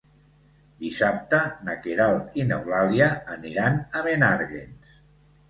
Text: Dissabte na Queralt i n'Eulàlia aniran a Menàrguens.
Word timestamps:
Dissabte 0.85 1.41
na 1.67 1.75
Queralt 1.83 2.39
i 2.41 2.47
n'Eulàlia 2.49 3.11
aniran 3.37 3.79
a 4.01 4.03
Menàrguens. 4.11 4.99